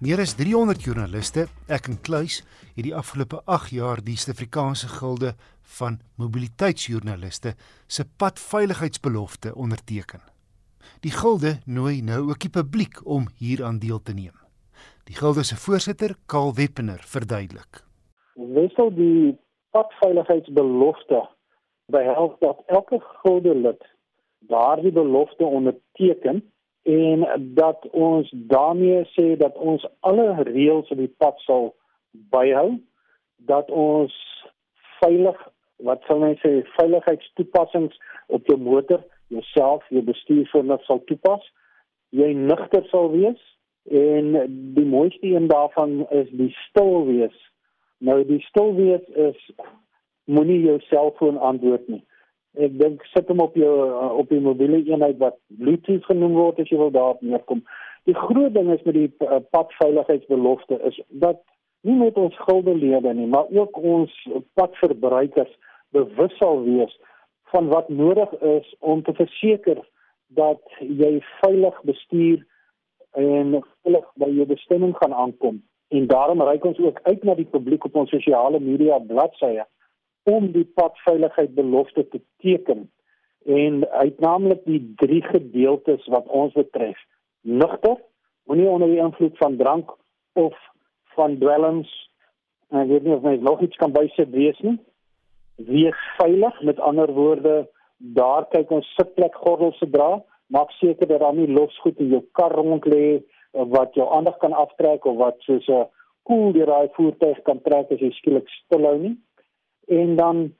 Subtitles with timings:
[0.00, 2.38] Meer as 300 joernaliste, ek en Kluis,
[2.72, 5.34] het die afgelope 8 jaar die Suid-Afrikaanse Gilde
[5.76, 7.50] van Mobiliteitsjoernaliste
[7.84, 10.22] se padveiligheidsbelofte onderteken.
[11.04, 14.32] Die Gilde nooi nou ook die publiek om hieraan deel te neem.
[15.04, 17.82] Die Gilde se voorsitter, Karl Weppener, verduidelik.
[18.56, 19.36] Wissel die
[19.76, 21.26] padveiligheidsbelofte
[21.92, 23.84] behels dat elke Gilde lid
[24.48, 26.40] daardie belofte onderteken
[26.82, 31.74] en dat ons daarmee sê dat ons alle reëls op die pad sal
[32.32, 32.78] byhou
[33.50, 34.14] dat ons
[35.00, 35.38] veilig
[35.88, 37.96] wat sal mense sê veiligheidstoepassings
[38.26, 41.44] op jou motor jouself jou bestuursvernuf sal toepas
[42.16, 43.40] jy nigter sal wees
[43.90, 44.32] en
[44.76, 47.36] die mooiste een daarvan is die stil wees.
[47.98, 49.38] Nou die stil wees is
[50.24, 52.02] moenie jou selfoon antwoord nie
[52.58, 53.74] ek dink sit hom op jou
[54.18, 57.62] op die mobiele eenheid wat Bluetooth genoem word as jy wil daarop neerkom.
[58.08, 61.42] Die groot ding is met die uh, padveiligheidsbelofte is dat
[61.86, 64.12] nie net ons guldelede nie, maar ook ons
[64.58, 65.52] padverbruikers
[65.94, 66.92] bewus sal wees
[67.54, 69.80] van wat nodig is om te verseker
[70.38, 72.42] dat jy veilig bestuur
[73.18, 75.62] en veilig by jou bestemming gaan aankom.
[75.90, 79.64] En daarom reik ons ook uit na die publiek op ons sosiale media bladsye
[80.22, 82.90] om die padveiligheid belofte te teken.
[83.46, 86.98] En uitnaamlik die drie gedeeltes wat ons betref
[87.40, 87.96] nugter
[88.44, 89.90] moenie onder die invloed van drank
[90.32, 90.56] of
[91.14, 91.90] van dwelms
[92.68, 94.78] en weet nie of my nog iets kan bysit wees nie
[95.66, 96.62] wees veilig.
[96.62, 100.22] Met ander woorde daar kyk ons sitplek gordels se dra.
[100.46, 103.20] Maak seker dat daar nie losgoed in jou kar rond lê
[103.52, 105.88] wat jou aandag kan aftrek of wat soos 'n
[106.22, 109.16] koel deur daai voertuig kan trek as jy skielik stilhou nie
[109.88, 110.54] en dan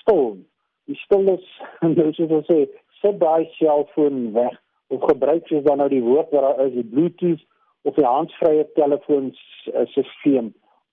[0.00, 0.36] stil.
[0.84, 1.46] Die stiltes
[1.84, 2.64] en dis wat ons sê,
[3.00, 4.56] sit daai selfoon weg
[4.90, 7.44] of gebruik jy dan nou die woord wat daar is, die Bluetooth
[7.88, 10.50] of die handsvrye telefoonstelsel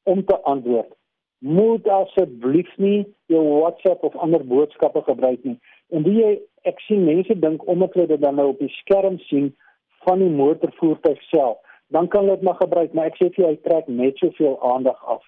[0.07, 0.91] om te antwoord.
[1.39, 5.57] Moet asseblief nie jou WhatsApp of ander boodskappe gebruik nie.
[5.93, 6.33] En wie jy
[6.69, 9.51] ek sien mense dink omdat hulle dit dan nou op die skerm sien
[10.05, 11.57] van die motorvoertuig self,
[11.93, 14.55] dan kan hulle dit maar gebruik, maar ek sê vir jou hy trek net soveel
[14.73, 15.25] aandag af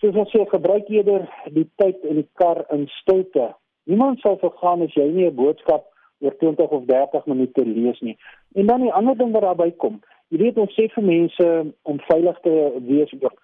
[0.00, 3.50] soos ons sê gebruik eerder die tyd in die kar in stilte.
[3.90, 5.86] Niemand sal vergaan as jy nie 'n boodskap
[6.20, 8.16] oor 20 of 30 minute lees nie.
[8.54, 11.46] En dan die ander ding wat daarbey kom, jy weet ons sê vir mense
[11.82, 12.54] om veilig te
[12.86, 13.36] wees ook.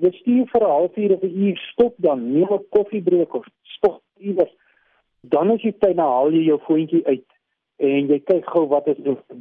[0.00, 4.54] Bestuur vir 'n halfuur of 'n uur, stop dan, neem 'n koffiebreek of stop iewers.
[5.20, 7.28] Dan as jy tyd na haal jy jou voetjie uit
[7.76, 8.96] en jy kyk gou wat is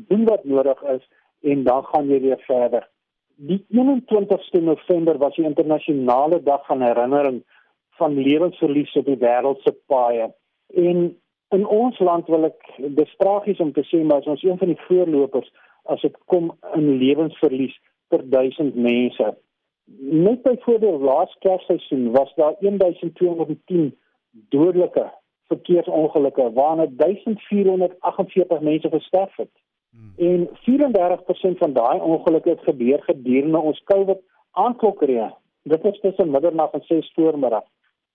[0.09, 1.03] doen wat nodig is
[1.41, 2.87] en dan gaan jy weer verder.
[3.35, 7.43] Die 21ste November was die internasionale dag van herinnering
[7.97, 10.29] van lewensverlies op die wêreld se paaie.
[10.67, 11.17] En
[11.49, 12.61] in ons land wil ek
[12.97, 15.49] dis tragies om te sê maar ons is een van die voorlopers
[15.93, 17.75] as dit kom in lewensverlies
[18.13, 19.33] per 1000 mense.
[19.99, 23.91] Net byvoorbeeld laas Kersseisoen was daar 1210
[24.53, 25.09] dodelike
[25.51, 29.53] verkeersongelukke waarna 1448 mense gesterf het.
[29.93, 30.13] Hmm.
[30.17, 34.19] En 34% van daai ongelukke het gebeur gedurende ons COVID
[34.51, 35.29] aanklokkerie.
[35.63, 37.63] Dit is tussen middernag en 6 voormiddag.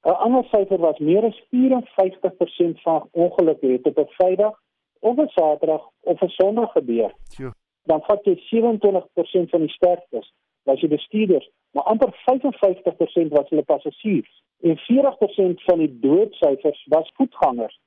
[0.03, 4.61] 'n Ander syfer was meer as 54% van ongelukke het op 'n Vrydag
[5.00, 7.15] of 'n Saterdag of 'n Sondag gebeur.
[7.37, 7.50] Jo.
[7.84, 13.62] Dan vat jy 27% van die sterftes was die bestuurders, maar amper 55% was hulle
[13.62, 14.43] passasiers.
[14.61, 17.81] En 40% van die doodsyfers was voetgangers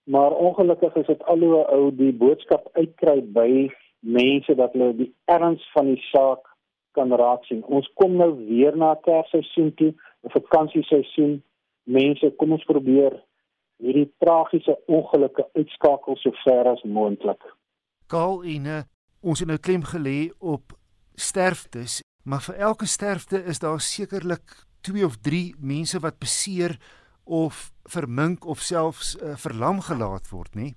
[0.05, 3.71] maar ongelukkig is dit alhoewel ou die boodskap uitkry by
[4.01, 6.55] mense dat hulle die erns van die saak
[6.93, 7.65] kan raak sien.
[7.65, 9.95] Ons kom nou weer na Kersseisoen toe,
[10.25, 11.43] 'n vakansieseisoen.
[11.85, 13.23] Mense, kom ons probeer
[13.83, 17.43] hierdie tragiese ongelukke uitskakel so ver as moontlik.
[18.07, 18.83] Kaal uh,
[19.21, 20.77] ons het nou klem gelê op
[21.15, 26.77] sterftes, maar vir elke sterfte is daar sekerlik 2 of 3 mense wat beseer
[27.25, 30.75] of vermink of selfs uh, verlam gelaat word, nê?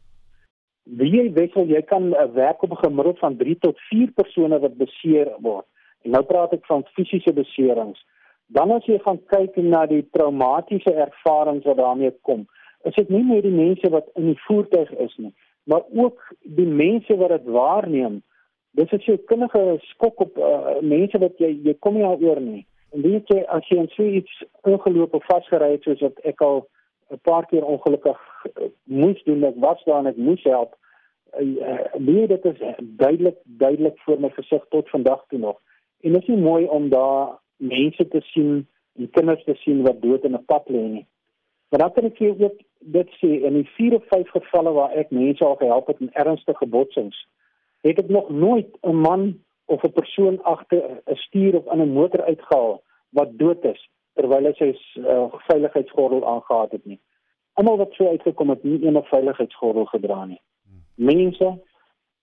[0.89, 4.11] Wie jy wissel, jy kan 'n uh, werk op 'n gemiddeld van 3 tot 4
[4.11, 5.65] persone wat beseer word.
[6.03, 7.99] En nou praat ek van fisiese beserings.
[8.47, 12.47] Dan as jy gaan kyk na die traumatiese ervarings wat daarmee kom,
[12.87, 15.33] is dit nie net die mense wat in die voertuig is nie,
[15.63, 18.21] maar ook die mense wat dit waarneem.
[18.77, 22.65] Dis as jy kundige skok op uh, mense wat jy jy kom nie daaroor nie.
[22.95, 26.41] En weet jy as jy in so iets ongeloop of vasgery het soos wat ek
[26.41, 26.67] al
[27.09, 30.75] 'n paar keer ongelukkig uh, moes doen, ek was daar en ek moes help.
[31.39, 35.57] Uh, nee, dit is duidelik duidelik voor my gesig tot vandag toe nog.
[36.01, 38.67] En dit is nie mooi om daar mense te sien,
[38.97, 41.05] en kinders te sien wat dood in 'n pad lê nie.
[41.69, 44.91] Maar dan kan ek jou ook dit sê in die 4 of 5 gevalle waar
[44.91, 47.27] ek mense al gehelp het in ernstige botsings,
[47.81, 51.93] het ek nog nooit 'n man of 'n persoon agter 'n stuur of in 'n
[51.93, 56.99] motor uitgehaal wat dood is terwyl hy sy uh, veiligheidsgordel aangetree het nie.
[57.53, 60.41] Almal wat so uitgekom het, nie een veiligheidsgordel gedra nie.
[60.95, 61.57] Mense,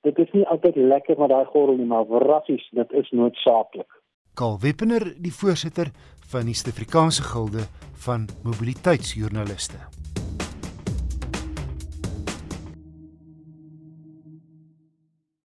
[0.01, 4.03] dit is nie altyd lekker met daai gordel nie, maar rassies, dit is noodsaaklik.
[4.37, 5.93] Karl Wippener, die voorsitter
[6.29, 7.65] van die Suid-Afrikaanse Gilde
[8.07, 9.96] van Mobiliteitsjoernaliste.